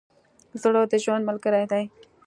زړه 0.61 0.81
د 0.91 0.93
ژوند 1.03 1.27
ملګری 1.29 1.63
دی. 1.71 1.83